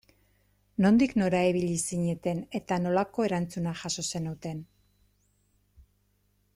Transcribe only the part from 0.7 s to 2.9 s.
Nondik nora ibili zineten eta